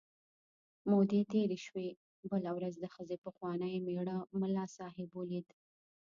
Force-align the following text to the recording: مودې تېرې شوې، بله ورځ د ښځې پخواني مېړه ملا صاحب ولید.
مودې 0.89 1.21
تېرې 1.31 1.57
شوې، 1.65 1.89
بله 2.31 2.49
ورځ 2.57 2.73
د 2.79 2.85
ښځې 2.95 3.17
پخواني 3.23 3.73
مېړه 3.85 4.17
ملا 4.39 4.65
صاحب 4.77 5.09
ولید. 5.15 5.47